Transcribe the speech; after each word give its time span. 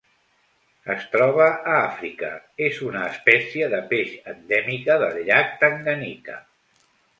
Es 0.93 1.03
troba 1.15 1.45
a 1.49 1.75
Àfrica: 1.81 2.31
és 2.69 2.79
una 2.89 3.03
espècie 3.11 3.69
de 3.75 3.83
peix 3.93 4.17
endèmica 4.35 4.99
del 5.07 5.23
Llac 5.31 5.57
Tanganyika. 5.63 6.43